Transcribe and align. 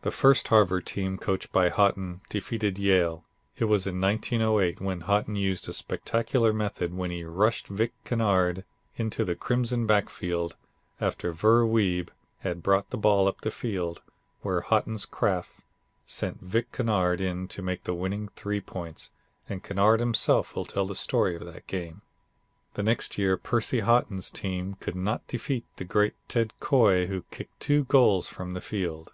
The 0.00 0.10
first 0.10 0.48
Harvard 0.48 0.86
team 0.86 1.18
coached 1.18 1.52
by 1.52 1.68
Haughton 1.68 2.22
defeated 2.28 2.80
Yale. 2.80 3.22
It 3.56 3.66
was 3.66 3.86
in 3.86 4.00
1908 4.00 4.80
when 4.80 5.02
Haughton 5.02 5.36
used 5.36 5.68
a 5.68 5.72
spectacular 5.72 6.52
method, 6.52 6.92
when 6.92 7.12
he 7.12 7.22
rushed 7.22 7.68
Vic 7.68 7.92
Kennard 8.02 8.64
into 8.96 9.24
the 9.24 9.36
Crimson 9.36 9.86
backfield 9.86 10.56
after 11.00 11.32
Ver 11.32 11.64
Wiebe 11.64 12.08
had 12.40 12.60
brought 12.60 12.90
the 12.90 12.96
ball 12.96 13.28
up 13.28 13.40
the 13.42 13.52
field 13.52 14.02
where 14.40 14.62
Haughton's 14.62 15.06
craft 15.06 15.52
sent 16.06 16.40
Vic 16.40 16.72
Kennard 16.72 17.20
in 17.20 17.46
to 17.46 17.62
make 17.62 17.84
the 17.84 17.94
winning 17.94 18.30
three 18.34 18.60
points 18.60 19.12
and 19.48 19.62
Kennard 19.62 20.00
himself 20.00 20.56
will 20.56 20.64
tell 20.64 20.86
the 20.86 20.96
story 20.96 21.36
of 21.36 21.44
that 21.44 21.68
game. 21.68 22.02
The 22.74 22.82
next 22.82 23.16
year 23.16 23.36
Percy 23.36 23.78
Haughton's 23.78 24.28
team 24.28 24.74
could 24.80 24.96
not 24.96 25.28
defeat 25.28 25.64
the 25.76 25.84
great 25.84 26.14
Ted 26.26 26.52
Coy, 26.58 27.06
who 27.06 27.22
kicked 27.30 27.60
two 27.60 27.84
goals 27.84 28.26
from 28.26 28.54
the 28.54 28.60
field. 28.60 29.12